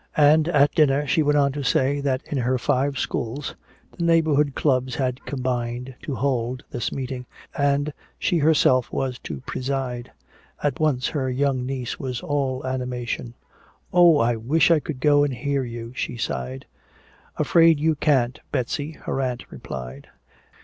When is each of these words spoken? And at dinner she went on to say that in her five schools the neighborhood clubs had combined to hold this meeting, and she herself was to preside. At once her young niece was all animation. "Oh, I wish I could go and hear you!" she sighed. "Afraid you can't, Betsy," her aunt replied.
And 0.17 0.47
at 0.47 0.73
dinner 0.73 1.05
she 1.05 1.21
went 1.21 1.37
on 1.37 1.51
to 1.51 1.61
say 1.61 1.99
that 2.01 2.23
in 2.25 2.39
her 2.39 2.57
five 2.57 2.97
schools 2.97 3.53
the 3.95 4.03
neighborhood 4.03 4.55
clubs 4.55 4.95
had 4.95 5.23
combined 5.25 5.93
to 6.01 6.15
hold 6.15 6.63
this 6.71 6.91
meeting, 6.91 7.27
and 7.55 7.93
she 8.17 8.39
herself 8.39 8.91
was 8.91 9.19
to 9.19 9.41
preside. 9.41 10.11
At 10.63 10.79
once 10.79 11.09
her 11.09 11.29
young 11.29 11.67
niece 11.67 11.99
was 11.99 12.23
all 12.23 12.65
animation. 12.65 13.35
"Oh, 13.93 14.17
I 14.17 14.37
wish 14.37 14.71
I 14.71 14.79
could 14.79 15.01
go 15.01 15.23
and 15.23 15.35
hear 15.35 15.63
you!" 15.63 15.93
she 15.93 16.17
sighed. 16.17 16.65
"Afraid 17.37 17.79
you 17.79 17.93
can't, 17.93 18.39
Betsy," 18.51 18.93
her 19.03 19.21
aunt 19.21 19.43
replied. 19.51 20.07